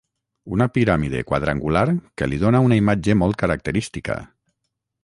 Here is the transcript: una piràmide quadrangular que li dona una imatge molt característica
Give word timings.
una 0.55 0.67
piràmide 0.77 1.21
quadrangular 1.31 1.85
que 2.21 2.31
li 2.31 2.41
dona 2.45 2.65
una 2.69 2.81
imatge 2.83 3.19
molt 3.21 3.43
característica 3.45 4.19